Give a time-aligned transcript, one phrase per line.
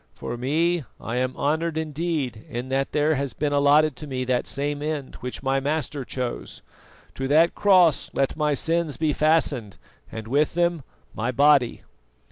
[0.15, 4.47] For me, I am honoured indeed in that there has been allotted to me that
[4.47, 6.63] same end which my Master chose.
[7.13, 9.77] To that cross let my sins be fastened
[10.11, 10.81] and with them
[11.13, 11.83] my body."